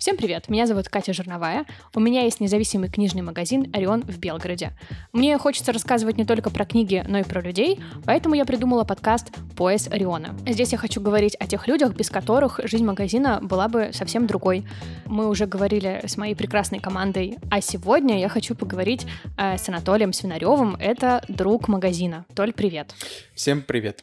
[0.00, 1.66] Всем привет, меня зовут Катя Жирновая.
[1.94, 4.72] У меня есть независимый книжный магазин «Орион» в Белгороде.
[5.12, 9.30] Мне хочется рассказывать не только про книги, но и про людей, поэтому я придумала подкаст
[9.58, 10.34] «Пояс Ориона».
[10.46, 14.64] Здесь я хочу говорить о тех людях, без которых жизнь магазина была бы совсем другой.
[15.04, 19.06] Мы уже говорили с моей прекрасной командой, а сегодня я хочу поговорить
[19.36, 20.76] э, с Анатолием Свинаревым.
[20.76, 22.24] Это друг магазина.
[22.34, 22.94] Толь, привет.
[23.34, 24.02] Всем привет.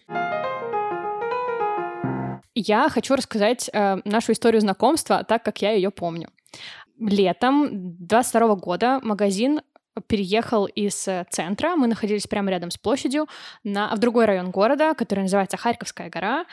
[2.60, 6.30] Я хочу рассказать э, нашу историю знакомства так, как я ее помню.
[7.00, 9.62] Летом 22 года магазин
[10.08, 13.28] переехал из э, центра, мы находились прямо рядом с площадью,
[13.64, 16.46] на, в другой район города, который называется Харьковская гора,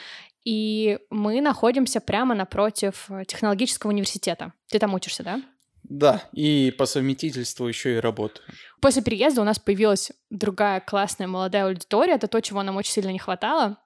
[0.45, 4.53] и мы находимся прямо напротив э, технологического университета.
[4.69, 5.41] Ты там учишься, да?
[5.85, 8.45] Да, и по совместительству еще и работаю.
[8.83, 13.11] После переезда у нас появилась другая классная молодая аудитория, это то, чего нам очень сильно
[13.11, 13.79] не хватало.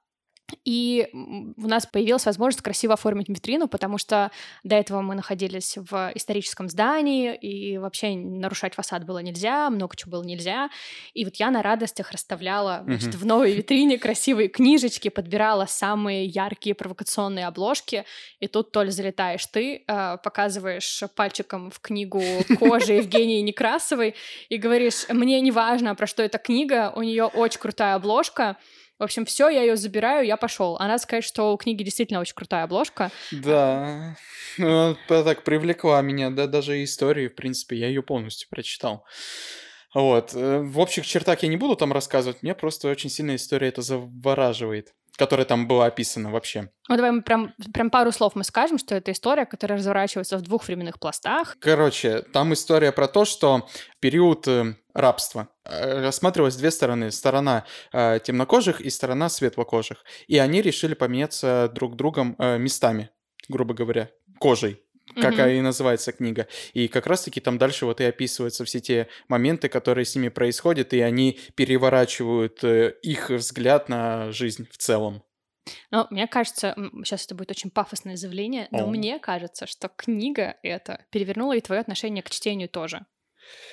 [0.65, 4.30] И у нас появилась возможность красиво оформить витрину, потому что
[4.65, 10.12] до этого мы находились в историческом здании, и вообще нарушать фасад было нельзя, много чего
[10.12, 10.70] было нельзя.
[11.14, 16.75] И вот я на радостях расставляла значит, в новой витрине красивые книжечки, подбирала самые яркие
[16.75, 18.05] провокационные обложки,
[18.41, 22.22] и тут, то ли залетаешь ты, а, показываешь пальчиком в книгу
[22.59, 24.15] кожи Евгении Некрасовой
[24.48, 28.56] и говоришь, мне не важно, про что эта книга, у нее очень крутая обложка,
[28.98, 30.77] в общем, все, я ее забираю, я пошел.
[30.78, 33.10] А надо сказать, что у книги действительно очень крутая обложка.
[33.30, 34.16] Да,
[34.58, 39.04] ну, так привлекла меня, да, даже истории, в принципе, я ее полностью прочитал.
[39.94, 40.34] Вот.
[40.34, 43.82] Э, в общих чертах я не буду там рассказывать, мне просто очень сильно история это
[43.82, 46.70] завораживает которая там была описана вообще.
[46.88, 50.42] Ну, давай мы прям, прям пару слов мы скажем, что это история, которая разворачивается в
[50.42, 51.56] двух временных пластах.
[51.58, 57.11] Короче, там история про то, что период э, рабства э, рассматривалась две стороны.
[57.11, 60.05] Сторона э, темнокожих и сторона светлокожих.
[60.27, 63.10] И они решили поменяться друг другом э, местами,
[63.48, 64.83] грубо говоря, кожей
[65.14, 65.58] как mm-hmm.
[65.58, 66.47] и называется книга.
[66.72, 70.92] И как раз-таки там дальше вот и описываются все те моменты, которые с ними происходят,
[70.92, 75.22] и они переворачивают э, их взгляд на жизнь в целом.
[75.91, 78.87] Ну, мне кажется, сейчас это будет очень пафосное заявление, но О.
[78.87, 83.04] мне кажется, что книга эта перевернула и твое отношение к чтению тоже.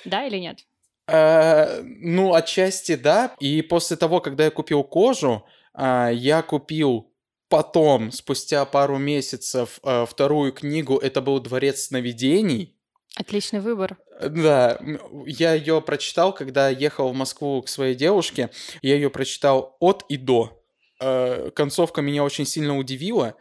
[0.04, 0.58] Да или нет?
[1.06, 3.34] Э, ну, отчасти да.
[3.40, 5.44] И после того, когда я купил кожу,
[5.74, 7.10] э, я купил
[7.48, 12.74] Потом, спустя пару месяцев, э, вторую книгу, это был «Дворец сновидений».
[13.14, 13.96] Отличный выбор.
[14.20, 14.80] Да,
[15.26, 18.50] я ее прочитал, когда ехал в Москву к своей девушке.
[18.82, 20.60] Я ее прочитал от и до.
[21.00, 23.36] Э, концовка меня очень сильно удивила.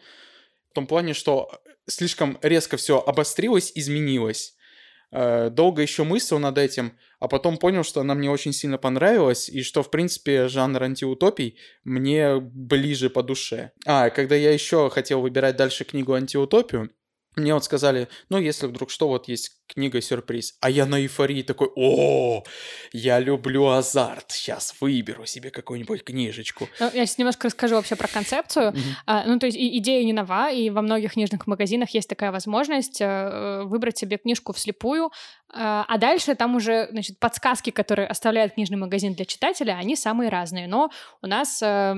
[0.69, 1.51] В том плане, что
[1.87, 4.54] слишком резко все обострилось, изменилось.
[5.17, 9.47] Э, долго еще мыслил над этим, а потом понял, что она мне очень сильно понравилась,
[9.47, 13.71] и что, в принципе, жанр антиутопий мне ближе по душе.
[13.85, 16.89] А, когда я еще хотел выбирать дальше книгу антиутопию,
[17.35, 20.57] мне вот сказали, ну, если вдруг что, вот есть книга сюрприз.
[20.61, 22.43] А я на эйфории такой, о,
[22.93, 26.69] я люблю азарт, сейчас выберу себе какую-нибудь книжечку.
[26.79, 28.71] Ну, я сейчас немножко расскажу вообще про концепцию.
[28.71, 28.93] Mm-hmm.
[29.05, 33.01] А, ну, то есть идея не нова, и во многих книжных магазинах есть такая возможность
[33.01, 35.09] э, выбрать себе книжку вслепую, э,
[35.53, 40.67] а дальше там уже, значит, подсказки, которые оставляет книжный магазин для читателя, они самые разные.
[40.67, 40.89] Но
[41.21, 41.95] у нас э,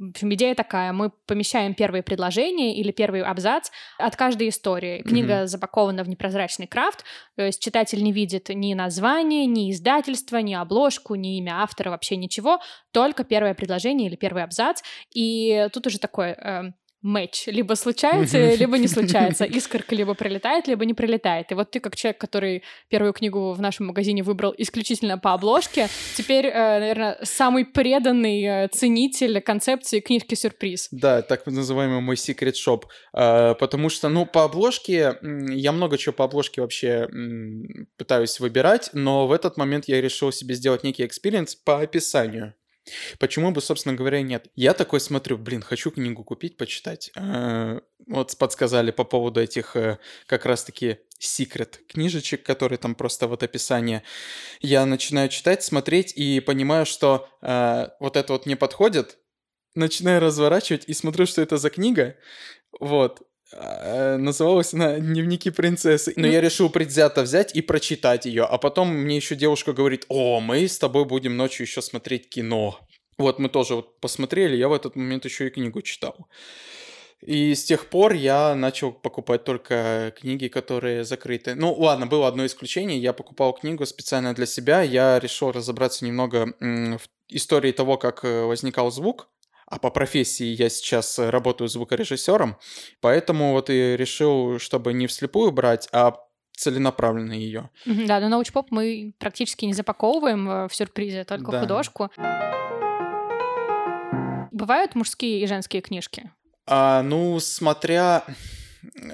[0.00, 0.92] в общем, идея такая.
[0.92, 3.68] Мы помещаем первые предложения или первый абзац
[3.98, 5.02] от каждой истории.
[5.02, 5.46] Книга mm-hmm.
[5.46, 7.04] запакована в непрозрачный крафт,
[7.36, 12.16] то есть читатель не видит ни название, ни издательство, ни обложку, ни имя автора, вообще
[12.16, 12.60] ничего,
[12.92, 14.80] только первое предложение или первый абзац.
[15.14, 16.72] И тут уже такой э,
[17.02, 17.46] матч.
[17.46, 19.44] Либо случается, либо не случается.
[19.58, 21.50] Искорка либо прилетает, либо не прилетает.
[21.50, 25.88] И вот ты, как человек, который первую книгу в нашем магазине выбрал исключительно по обложке,
[26.16, 30.88] теперь, э, наверное, самый преданный э, ценитель концепции книжки-сюрприз.
[30.90, 32.86] Да, так называемый мой secret shop.
[33.12, 37.08] А, потому что, ну, по обложке, я много чего по обложке вообще
[37.96, 42.54] пытаюсь выбирать, но в этот момент я решил себе сделать некий experience по описанию.
[43.18, 44.48] Почему бы, собственно говоря, нет?
[44.56, 47.10] Я такой смотрю, блин, хочу книгу купить, почитать.
[47.16, 53.42] Э, вот подсказали по поводу этих э, как раз-таки секрет книжечек, которые там просто вот
[53.42, 54.02] описание.
[54.60, 59.18] Я начинаю читать, смотреть и понимаю, что э, вот это вот не подходит.
[59.74, 62.16] Начинаю разворачивать и смотрю, что это за книга.
[62.80, 63.22] Вот.
[63.52, 66.12] Называлась она «Дневники принцессы».
[66.16, 68.44] Но я решил предвзято взять и прочитать ее.
[68.44, 72.78] А потом мне еще девушка говорит, о, мы с тобой будем ночью еще смотреть кино.
[73.20, 76.28] Вот мы тоже вот посмотрели, я в этот момент еще и книгу читал.
[77.20, 81.54] И с тех пор я начал покупать только книги, которые закрыты.
[81.54, 82.98] Ну, ладно, было одно исключение.
[82.98, 84.80] Я покупал книгу специально для себя.
[84.80, 89.28] Я решил разобраться немного в истории того, как э, возникал звук
[89.70, 92.56] а по профессии я сейчас работаю звукорежиссером,
[93.00, 96.16] поэтому вот и решил, чтобы не вслепую брать, а
[96.56, 97.70] целенаправленно ее.
[97.86, 101.60] Да, но научпоп мы практически не запаковываем э, в сюрпризе, только да.
[101.60, 102.10] художку.
[104.60, 106.30] Бывают мужские и женские книжки?
[106.66, 108.24] А, ну, смотря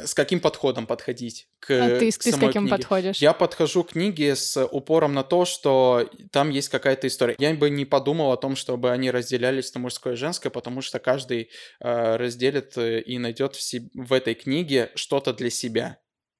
[0.04, 2.70] с каким подходом подходить к а ты, ты с каким книге.
[2.70, 3.18] подходишь?
[3.18, 7.36] Я подхожу к книге с упором на то, что там есть какая-то история.
[7.38, 10.98] Я бы не подумал о том, чтобы они разделялись на мужское и женское, потому что
[10.98, 11.50] каждый
[11.80, 15.98] э, разделит э, и найдет в, себе, в этой книге что-то для себя.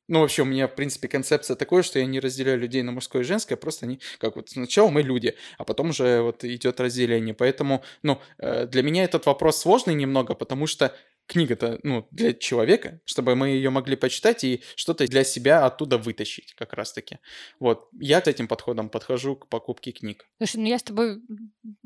[0.09, 3.23] Ну, вообще, у меня, в принципе, концепция такой, что я не разделяю людей на мужское
[3.23, 7.35] и женское, просто они, как вот сначала мы люди, а потом уже вот идет разделение.
[7.35, 10.95] Поэтому, ну, э, для меня этот вопрос сложный немного, потому что
[11.27, 16.55] книга-то, ну, для человека, чтобы мы ее могли почитать и что-то для себя оттуда вытащить
[16.55, 17.19] как раз-таки.
[17.59, 20.27] Вот, я с этим подходом подхожу к покупке книг.
[20.39, 21.21] Слушай, ну я с тобой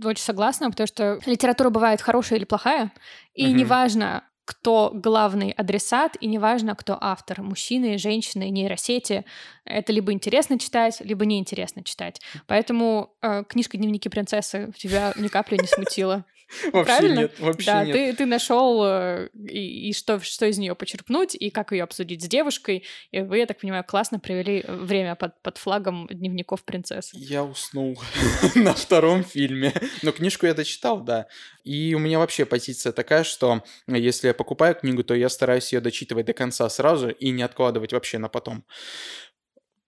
[0.05, 2.93] очень согласна, потому что литература бывает хорошая или плохая,
[3.35, 3.55] и угу.
[3.55, 9.25] неважно, кто главный адресат, и неважно, кто автор, мужчины, женщины, нейросети.
[9.65, 12.21] Это либо интересно читать, либо неинтересно читать.
[12.49, 16.25] Поэтому э, книжка «Дневники принцессы» тебя ни капли не смутила.
[16.73, 17.21] Вообще Правильно?
[17.21, 17.95] нет, вообще да, нет.
[17.95, 22.23] Ты, ты нашел э, и, и что, что из нее почерпнуть, и как ее обсудить
[22.23, 22.85] с девушкой.
[23.13, 27.17] И вы, я так понимаю, классно провели время под, под флагом дневников принцессы.
[27.17, 28.01] Я уснул
[28.55, 29.73] на втором фильме.
[30.03, 31.27] Но книжку я дочитал, да.
[31.63, 35.81] И у меня вообще позиция такая, что если я покупаю книгу, то я стараюсь ее
[35.81, 38.65] дочитывать до конца сразу и не откладывать вообще на потом.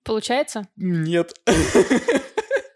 [0.05, 0.69] Получается?
[0.77, 1.35] Нет.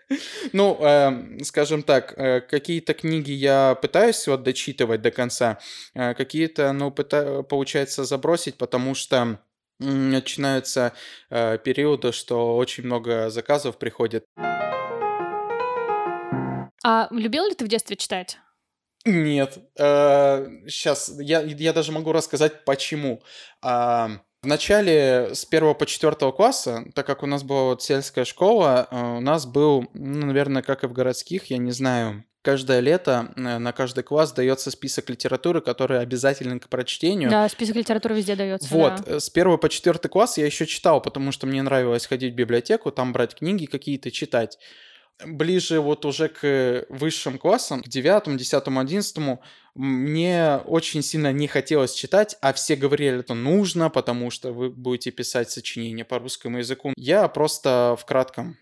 [0.52, 5.58] Ну, э, скажем так, э, какие-то книги я пытаюсь вот дочитывать до конца,
[5.94, 9.38] э, какие-то, ну, пыта- получается забросить, потому что
[9.78, 10.92] начинаются
[11.30, 14.24] э, периоды, что очень много заказов приходит.
[16.84, 18.38] А любил ли ты в детстве читать?
[19.04, 19.58] Нет.
[19.78, 23.22] Э, сейчас я, я даже могу рассказать, почему.
[23.62, 24.08] Э,
[24.42, 28.86] в начале с первого по четвертого класса, так как у нас была вот сельская школа,
[28.90, 33.32] э, у нас был, ну, наверное, как и в городских, я не знаю, каждое лето
[33.34, 37.28] э, на каждый класс дается список литературы, который обязателен к прочтению.
[37.28, 38.68] Да, список литературы везде дается.
[38.70, 39.16] Вот, да.
[39.16, 42.36] Э, с первого по четвертый класс я еще читал, потому что мне нравилось ходить в
[42.36, 44.58] библиотеку, там брать книги какие-то, читать.
[45.24, 49.42] Ближе вот уже к высшим классам, к девятому, десятому, одиннадцатому,
[49.76, 55.10] мне очень сильно не хотелось читать, а все говорили, это нужно, потому что вы будете
[55.10, 56.92] писать сочинение по русскому языку.
[56.96, 58.56] Я просто в кратком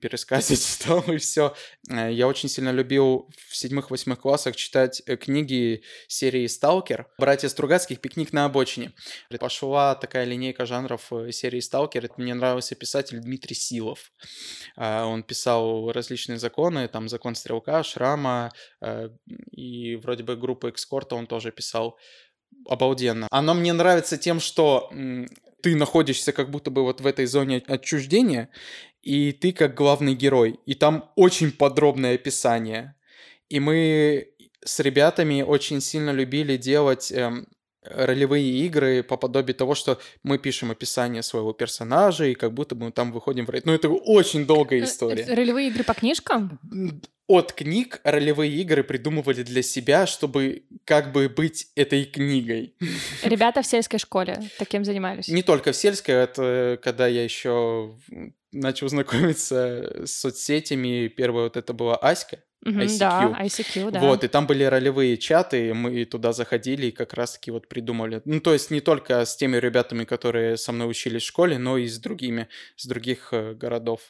[0.00, 1.54] пересказе читал, и все.
[1.88, 7.06] Э, я очень сильно любил в седьмых-восьмых классах читать э, книги серии «Сталкер».
[7.18, 8.00] «Братья Стругацких.
[8.00, 8.92] Пикник на обочине».
[9.38, 12.10] Пошла такая линейка жанров э, серии «Сталкер».
[12.16, 14.12] Мне нравился писатель Дмитрий Силов.
[14.76, 18.50] Он писал различные законы, там «Закон стрелка», «Шрама»
[19.50, 21.96] и вроде бы группы экскорта он тоже писал
[22.68, 23.28] обалденно.
[23.30, 24.90] Оно мне нравится тем, что
[25.62, 28.48] ты находишься как будто бы вот в этой зоне отчуждения,
[29.02, 30.58] и ты как главный герой.
[30.66, 32.94] И там очень подробное описание.
[33.48, 34.28] И мы
[34.64, 37.46] с ребятами очень сильно любили делать эм,
[37.82, 42.86] ролевые игры по подобию того, что мы пишем описание своего персонажа, и как будто бы
[42.86, 43.52] мы там выходим в...
[43.64, 45.24] Ну, это очень долгая э, история.
[45.34, 46.58] Ролевые игры по книжкам?
[47.30, 52.74] От книг ролевые игры придумывали для себя, чтобы как бы быть этой книгой.
[53.22, 55.28] Ребята в сельской школе таким занимались?
[55.28, 57.96] Не только в сельской, это когда я еще
[58.50, 61.06] начал знакомиться с соцсетями.
[61.06, 62.38] Первое вот это была Аська.
[62.66, 62.98] Mm-hmm, ICQ.
[62.98, 64.00] Да, ICQ, да.
[64.00, 68.22] Вот, и там были ролевые чаты, и мы туда заходили и как раз-таки вот придумали.
[68.24, 71.78] Ну, то есть не только с теми ребятами, которые со мной учились в школе, но
[71.78, 74.00] и с другими, с других э, городов.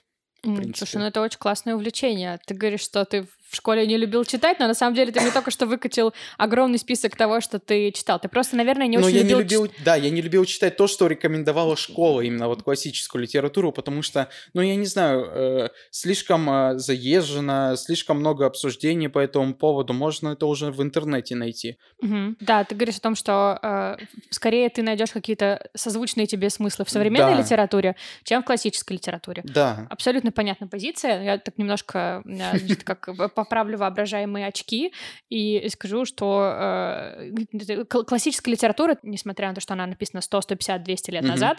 [0.43, 2.39] Слушай, ну это очень классное увлечение.
[2.47, 5.33] Ты говоришь, что ты в школе не любил читать, но на самом деле ты мне
[5.33, 8.21] только что выкатил огромный список того, что ты читал.
[8.21, 9.39] Ты просто, наверное, не но очень я любил...
[9.39, 9.73] Не любил ч...
[9.85, 14.29] Да, я не любил читать то, что рекомендовала школа, именно вот классическую литературу, потому что,
[14.55, 19.93] ну, я не знаю, э, слишком э, заезжено, слишком много обсуждений по этому поводу.
[19.93, 21.77] Можно это уже в интернете найти.
[22.03, 22.37] Угу.
[22.41, 23.97] Да, ты говоришь о том, что э,
[24.31, 27.43] скорее ты найдешь какие-то созвучные тебе смыслы в современной да.
[27.43, 29.43] литературе, чем в классической литературе.
[29.45, 29.89] Да.
[29.91, 31.23] Абсолютно понятная позиция.
[31.23, 33.09] Я так немножко, э, как
[33.45, 34.93] поправлю воображаемые очки
[35.29, 41.11] и скажу, что э, классическая литература, несмотря на то, что она написана 100, 150, 200
[41.11, 41.29] лет mm-hmm.
[41.29, 41.59] назад,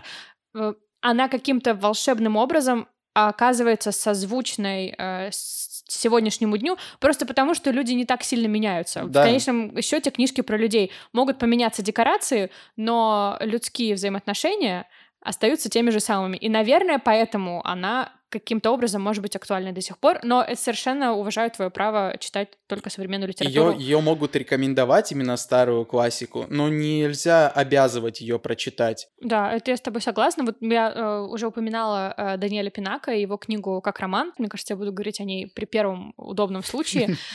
[0.56, 8.06] э, она каким-то волшебным образом оказывается созвучной э, сегодняшнему дню, просто потому что люди не
[8.06, 9.04] так сильно меняются.
[9.06, 9.22] Да.
[9.22, 14.88] В конечном счете книжки про людей могут поменяться декорации, но людские взаимоотношения
[15.20, 16.38] остаются теми же самыми.
[16.38, 21.14] И, наверное, поэтому она каким-то образом может быть актуальной до сих пор, но это совершенно
[21.14, 23.72] уважаю твое право читать только современную литературу.
[23.74, 29.08] Ее, ее могут рекомендовать именно старую классику, но нельзя обязывать ее прочитать.
[29.22, 30.44] Да, это я с тобой согласна.
[30.46, 34.32] Вот я э, уже упоминала э, Даниэля Пинака и его книгу «Как роман».
[34.38, 37.18] Мне кажется, я буду говорить о ней при первом удобном случае.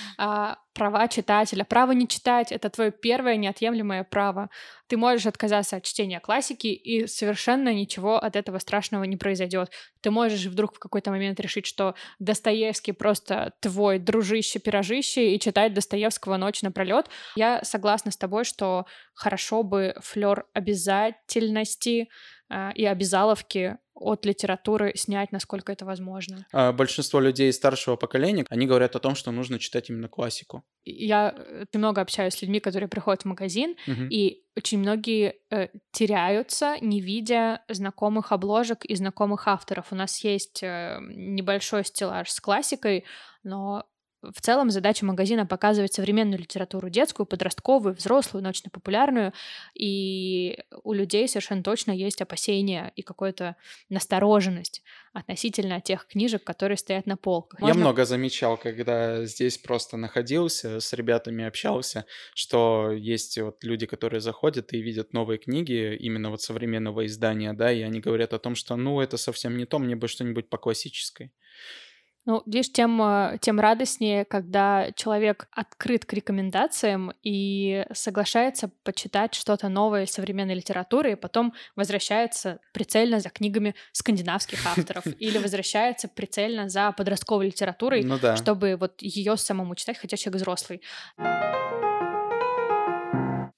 [0.76, 1.64] Права читателя.
[1.64, 4.50] Право не читать— это твое первое неотъемлемое право.
[4.88, 9.71] Ты можешь отказаться от чтения классики, и совершенно ничего от этого страшного не произойдет.
[10.02, 16.37] Ты можешь вдруг в какой-то момент решить, что Достоевский просто твой дружище-пирожище, и читать Достоевского
[16.37, 17.06] ночь напролет.
[17.37, 22.11] Я согласна с тобой, что хорошо бы флер обязательности
[22.75, 26.47] и обязаловки от литературы снять, насколько это возможно.
[26.53, 30.65] А большинство людей старшего поколения, они говорят о том, что нужно читать именно классику.
[30.85, 34.03] Я очень много общаюсь с людьми, которые приходят в магазин, угу.
[34.11, 39.87] и очень многие э, теряются, не видя знакомых обложек и знакомых авторов.
[39.91, 43.05] У нас есть э, небольшой стеллаж с классикой,
[43.43, 43.87] но
[44.35, 49.33] в целом задача магазина показывать современную литературу, детскую, подростковую, взрослую, научно-популярную,
[49.75, 53.56] и у людей совершенно точно есть опасения и какая-то
[53.88, 57.61] настороженность относительно тех книжек, которые стоят на полках.
[57.61, 57.75] Можно...
[57.75, 62.04] Я много замечал, когда здесь просто находился, с ребятами общался,
[62.35, 67.73] что есть вот люди, которые заходят и видят новые книги именно вот современного издания, да,
[67.73, 70.59] и они говорят о том, что ну это совсем не то, мне бы что-нибудь по
[70.59, 71.33] классической.
[72.26, 79.68] Ну, видишь, тем, э, тем радостнее, когда человек открыт к рекомендациям и соглашается почитать что-то
[79.68, 86.68] новое из современной литературы, и потом возвращается прицельно за книгами скандинавских авторов или возвращается прицельно
[86.68, 88.35] за подростковой литературой, ну, да.
[88.37, 90.83] чтобы вот ее самому читать, хотя человек взрослый.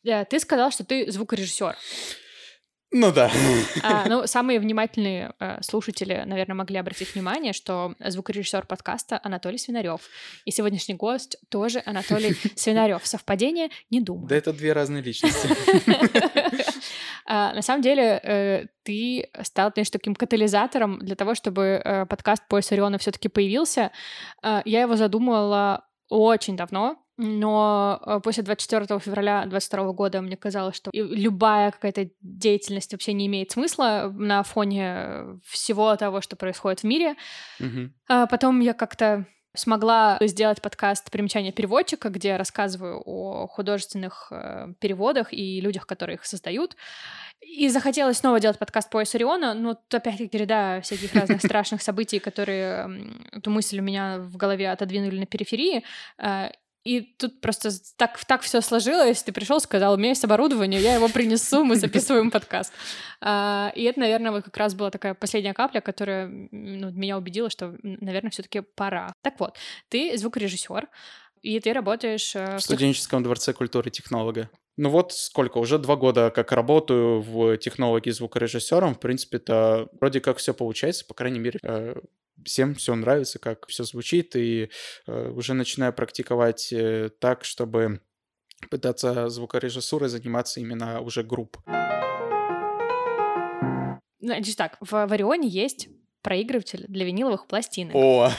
[0.05, 1.75] Э, ты сказал, что ты звукорежиссер.
[2.91, 3.31] Ну да.
[3.83, 10.01] А, ну, самые внимательные э, слушатели, наверное, могли обратить внимание, что звукорежиссер подкаста Анатолий Свинарев.
[10.47, 13.07] И сегодняшний гость тоже Анатолий Свинарев.
[13.07, 13.69] Совпадение?
[13.91, 14.29] Не думаю.
[14.29, 15.49] Да это две разные личности.
[17.31, 22.43] А, на самом деле, э, ты стал, конечно, таким катализатором для того, чтобы э, подкаст
[22.49, 23.93] «Пояс Ориона» все таки появился.
[24.43, 30.77] А, я его задумывала очень давно, но э, после 24 февраля 22 года мне казалось,
[30.77, 36.85] что любая какая-то деятельность вообще не имеет смысла на фоне всего того, что происходит в
[36.85, 37.17] мире.
[37.61, 37.91] Mm-hmm.
[38.09, 44.75] А потом я как-то смогла сделать подкаст «Примечание переводчика», где я рассказываю о художественных э,
[44.79, 46.77] переводах и людях, которые их создают.
[47.41, 52.21] И захотелось снова делать подкаст «Пояс Ориона», но тут опять череда всяких разных страшных событий,
[52.21, 55.83] которые эту мысль у меня в голове отодвинули на периферии.
[56.19, 56.51] Э,
[56.89, 59.23] и тут просто так, так все сложилось.
[59.23, 62.73] Ты пришел, сказал, у меня есть оборудование, я его принесу, мы записываем подкаст.
[63.21, 67.51] А, и это, наверное, вот как раз была такая последняя капля, которая ну, меня убедила,
[67.51, 69.13] что, наверное, все-таки пора.
[69.23, 69.59] Так вот,
[69.91, 70.89] ты звукорежиссер,
[71.43, 72.35] и ты работаешь...
[72.35, 74.49] Э, в студенческом дворце культуры технолога.
[74.79, 78.95] Ну вот сколько, уже два года как работаю в технологии звукорежиссером.
[78.95, 81.97] В принципе, это вроде как все получается, по крайней мере, э,
[82.49, 84.71] всем все нравится, как все звучит, и
[85.07, 88.01] э, уже начинаю практиковать э, так, чтобы
[88.71, 91.59] пытаться звукорежиссурой заниматься именно уже групп.
[94.21, 95.89] Значит так, в Варионе есть
[96.23, 97.95] проигрыватель для виниловых пластинок.
[97.95, 98.31] О!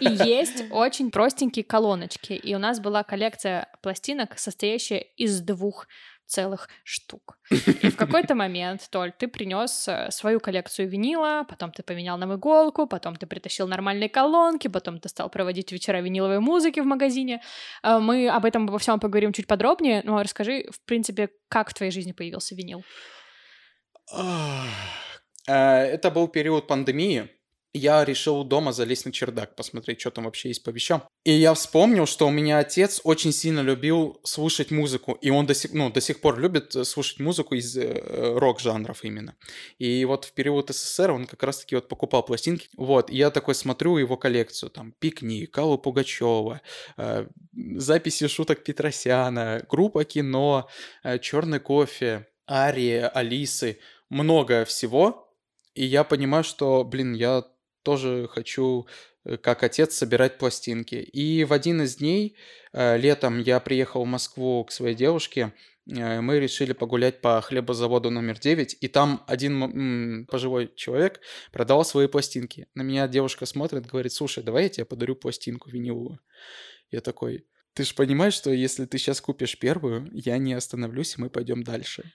[0.00, 2.34] И есть очень простенькие колоночки.
[2.34, 5.86] И у нас была коллекция пластинок, состоящая из двух
[6.26, 7.38] целых штук.
[7.50, 12.34] И в какой-то момент, Толь, ты принес э, свою коллекцию винила, потом ты поменял нам
[12.34, 17.40] иголку, потом ты притащил нормальные колонки, потом ты стал проводить вечера виниловой музыки в магазине.
[17.82, 21.74] Э, мы об этом во всем поговорим чуть подробнее, но расскажи, в принципе, как в
[21.74, 22.84] твоей жизни появился винил?
[25.46, 27.28] Э, это был период пандемии,
[27.74, 31.02] я решил дома залезть на чердак, посмотреть, что там вообще есть по вещам.
[31.24, 35.54] И я вспомнил, что у меня отец очень сильно любил слушать музыку, и он до
[35.54, 39.34] сих, ну, до сих пор любит э, слушать музыку из э, рок-жанров именно.
[39.78, 42.68] И вот в период СССР он как раз-таки вот покупал пластинки.
[42.76, 46.60] Вот, и я такой смотрю его коллекцию, там, «Пикник», Алла Пугачева,
[46.96, 47.26] э,
[47.76, 50.68] записи шуток Петросяна, группа «Кино»,
[51.02, 53.78] э, «Черный кофе», Ария, Алисы,
[54.10, 55.32] много всего.
[55.74, 57.44] И я понимаю, что, блин, я
[57.84, 58.86] тоже хочу,
[59.24, 60.96] э, как отец, собирать пластинки.
[60.96, 62.36] И в один из дней,
[62.72, 65.52] э, летом, я приехал в Москву к своей девушке,
[65.86, 71.20] э, мы решили погулять по хлебозаводу номер 9, и там один пожилой человек
[71.52, 72.66] продавал свои пластинки.
[72.74, 76.18] На меня девушка смотрит, говорит, слушай, давай я тебе подарю пластинку виниловую.
[76.90, 81.20] Я такой, Ты же понимаешь, что если ты сейчас купишь первую, я не остановлюсь, и
[81.20, 82.12] мы пойдем дальше.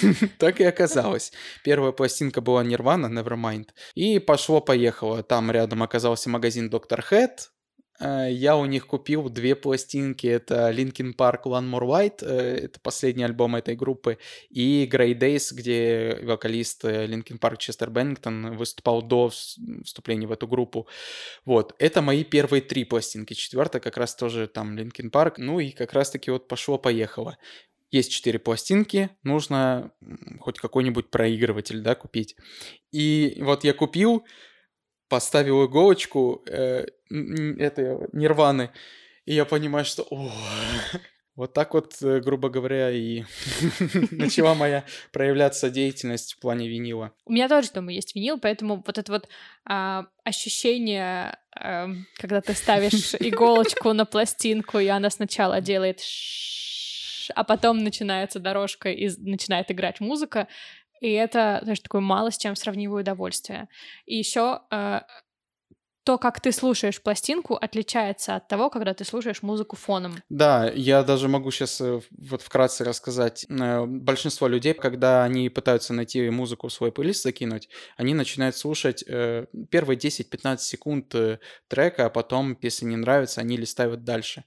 [0.38, 1.32] Так и оказалось.
[1.62, 3.68] Первая пластинка была Nirvana, Nevermind.
[3.94, 5.22] И пошло-поехало.
[5.22, 6.70] Там рядом оказался магазин.
[6.70, 7.51] Head, Э,
[8.02, 10.26] я у них купил две пластинки.
[10.26, 14.18] Это Linkin Park One More White, э, это последний альбом этой группы,
[14.50, 19.30] и Grey Days, где вокалист э, Linkin Park Честер Беннингтон выступал до
[19.84, 20.86] вступления в эту группу.
[21.44, 23.34] Вот, это мои первые три пластинки.
[23.34, 25.34] Четвертая как раз тоже там Linkin Park.
[25.38, 27.36] Ну и как раз-таки вот пошло-поехало
[27.92, 29.92] есть четыре пластинки, нужно
[30.40, 32.36] хоть какой-нибудь проигрыватель, да, купить.
[32.90, 34.24] И вот я купил,
[35.12, 38.70] поставил иголочку э, этой нирваны,
[39.26, 40.32] и я понимаю, что о,
[41.36, 43.24] вот так вот, э, грубо говоря, и
[44.10, 47.12] начала моя проявляться деятельность в плане винила.
[47.26, 49.28] У меня тоже дома есть винил, поэтому вот это вот
[49.66, 56.00] а, ощущение, а, когда ты ставишь иголочку на пластинку, и она сначала делает
[57.34, 60.48] а потом начинается дорожка и начинает играть музыка,
[61.02, 63.68] и это даже такое мало с чем сравниваю удовольствие.
[64.06, 65.00] И еще э,
[66.04, 70.16] то, как ты слушаешь пластинку, отличается от того, когда ты слушаешь музыку фоном.
[70.28, 73.46] Да, я даже могу сейчас э, вот вкратце рассказать.
[73.48, 79.02] Э, большинство людей, когда они пытаются найти музыку в свой плейлист закинуть, они начинают слушать
[79.08, 81.14] э, первые 10-15 секунд
[81.68, 84.44] трека, а потом, если не нравится, они листают дальше.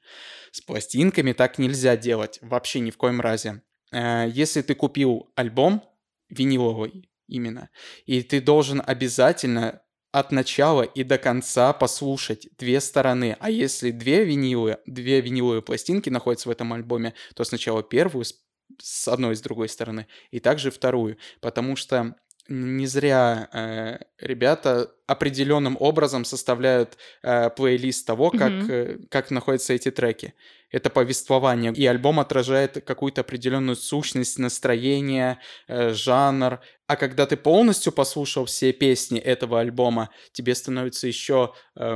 [0.51, 3.61] С пластинками так нельзя делать, вообще ни в коем разе.
[3.91, 5.83] Если ты купил альбом,
[6.29, 7.69] виниловый именно.
[8.05, 13.35] И ты должен обязательно от начала и до конца послушать две стороны.
[13.39, 19.07] А если две винилы, две виниловые пластинки находятся в этом альбоме, то сначала первую с,
[19.09, 21.17] одной и с другой стороны, и также вторую.
[21.41, 22.15] Потому что
[22.47, 28.71] не зря э, ребята определенным образом составляют э, плейлист того, как, mm-hmm.
[28.71, 30.33] э, как находятся эти треки.
[30.75, 35.39] Это повествование, и альбом отражает какую-то определенную сущность, настроение,
[35.69, 36.59] э, жанр.
[36.85, 41.95] А когда ты полностью послушал все песни этого альбома, тебе становится еще, э,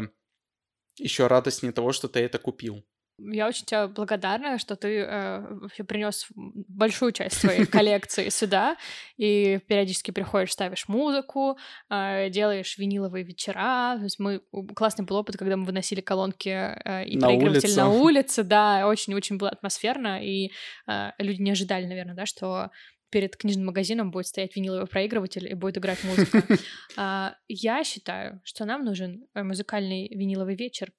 [0.98, 2.86] еще радостнее того, что ты это купил.
[3.32, 8.78] Я очень тебе благодарна, что ты э, вообще принес большую часть своей коллекции сюда
[9.18, 11.58] и периодически приходишь, ставишь музыку,
[11.90, 13.96] э, делаешь виниловые вечера.
[13.98, 14.42] То есть мы
[14.76, 17.80] классный был опыт, когда мы выносили колонки э, и на проигрыватель улицу.
[17.80, 20.52] на улице, да, очень-очень было атмосферно, и
[20.88, 22.72] э, люди не ожидали, наверное, да, что
[23.10, 26.44] перед книжным магазином будет стоять виниловый проигрыватель и будет играть музыка.
[26.98, 30.92] А, я считаю, что нам нужен э, музыкальный виниловый вечер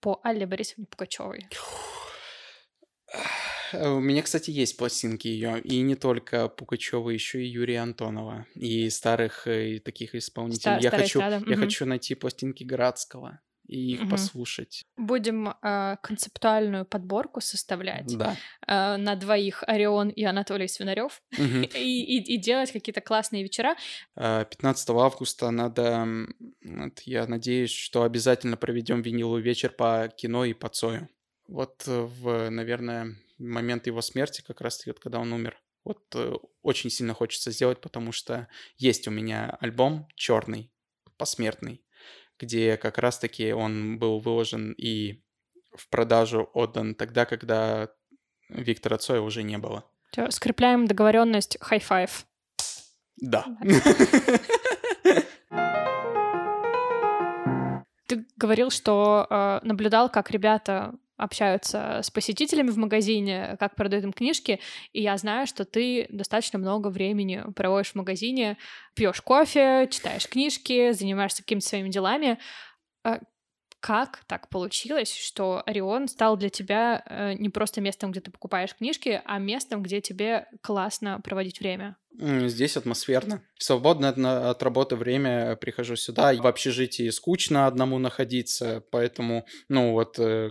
[0.00, 1.46] по Алле Борисовне Пугачевой.
[3.72, 8.88] У меня, кстати, есть пластинки ее, и не только Пугачева, еще и Юрия Антонова, и
[8.88, 10.60] старых э, и таких исполнителей.
[10.60, 11.54] Стар, я хочу, я угу.
[11.54, 14.10] хочу найти пластинки Градского и их угу.
[14.10, 14.84] послушать.
[14.96, 18.36] Будем э, концептуальную подборку составлять да.
[18.66, 21.42] э, на двоих Орион и Анатолий Свинарев угу.
[21.74, 23.76] и, и, и делать какие-то классные вечера.
[24.16, 26.08] 15 а, августа надо,
[26.64, 31.08] вот, я надеюсь, что обязательно проведем виниловый вечер по кино и по Цою.
[31.46, 35.60] Вот в, наверное, момент его смерти, как раз вот когда он умер.
[35.84, 40.70] Вот э, очень сильно хочется сделать, потому что есть у меня альбом черный,
[41.16, 41.82] посмертный,
[42.38, 45.22] где как раз-таки он был выложен и
[45.74, 47.88] в продажу отдан тогда, когда
[48.48, 49.84] Виктора Цоя уже не было.
[50.12, 52.10] Все, скрепляем договоренность high-five.
[53.16, 53.44] Да.
[58.06, 64.12] Ты говорил, что э, наблюдал, как ребята общаются с посетителями в магазине, как продают им
[64.12, 64.60] книжки,
[64.92, 68.56] и я знаю, что ты достаточно много времени проводишь в магазине,
[68.94, 72.38] пьешь кофе, читаешь книжки, занимаешься какими-то своими делами.
[73.04, 73.20] А
[73.80, 78.74] как так получилось, что Орион стал для тебя э, не просто местом, где ты покупаешь
[78.74, 81.96] книжки, а местом, где тебе классно проводить время?
[82.20, 83.42] Здесь атмосферно.
[83.56, 84.10] В свободное
[84.50, 86.34] от работы время прихожу сюда.
[86.34, 90.50] В общежитии скучно одному находиться, поэтому, ну вот, э,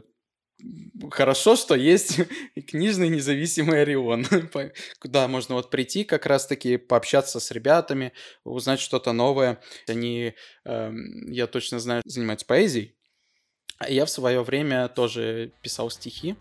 [1.12, 2.20] хорошо, что есть
[2.68, 4.26] книжный независимый Орион,
[5.00, 9.60] куда можно вот прийти как раз-таки пообщаться с ребятами, узнать что-то новое.
[9.88, 10.34] Они,
[10.66, 10.92] э,
[11.28, 12.96] я точно знаю, занимаются поэзией.
[13.80, 16.36] А я в свое время тоже писал стихи.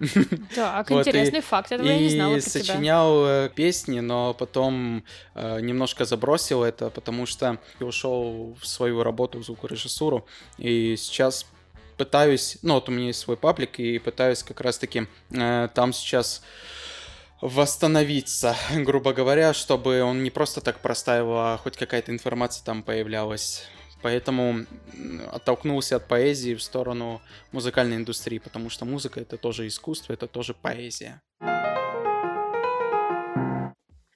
[0.54, 3.46] Так, вот, интересный и, факт, этого и я не знала И сочинял тебя.
[3.46, 5.04] Э, песни, но потом
[5.34, 11.46] э, немножко забросил это, потому что ушел в свою работу в звукорежиссуру, и сейчас
[12.00, 16.42] пытаюсь, ну вот у меня есть свой паблик, и пытаюсь как раз-таки э, там сейчас
[17.42, 23.66] восстановиться, грубо говоря, чтобы он не просто так простаивал, а хоть какая-то информация там появлялась
[24.02, 24.64] поэтому
[25.30, 27.20] оттолкнулся от поэзии в сторону
[27.52, 31.20] музыкальной индустрии, потому что музыка— это тоже искусство, это тоже поэзия.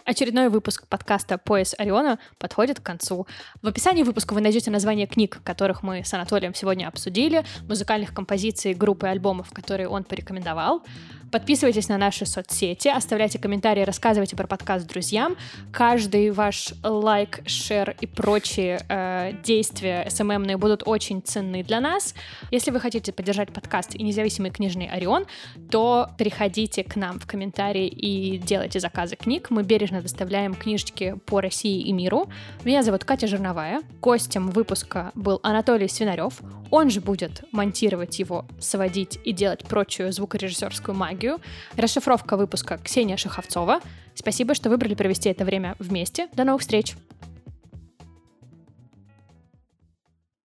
[0.05, 3.27] Очередной выпуск подкаста «Пояс Ориона» подходит к концу.
[3.62, 8.75] В описании выпуска вы найдете название книг, которых мы с Анатолием сегодня обсудили, музыкальных композиций,
[8.75, 10.83] группы альбомов, которые он порекомендовал.
[11.30, 15.37] Подписывайтесь на наши соцсети, оставляйте комментарии, рассказывайте про подкаст друзьям.
[15.72, 22.14] Каждый ваш лайк, шер и прочие э, действия СММные будут очень ценны для нас.
[22.50, 25.26] Если вы хотите поддержать подкаст и независимый книжный Орион,
[25.70, 29.50] то приходите к нам в комментарии и делайте заказы книг.
[29.50, 32.28] Мы бережно доставляем книжечки по России и миру.
[32.64, 33.82] Меня зовут Катя Жирновая.
[34.00, 36.40] Гостем выпуска был Анатолий Свинарев.
[36.70, 41.40] Он же будет монтировать его, сводить и делать прочую звукорежиссерскую магию энергию.
[41.77, 43.81] Расшифровка выпуска Ксения Шиховцова.
[44.14, 46.29] Спасибо, что выбрали провести это время вместе.
[46.35, 46.94] До новых встреч!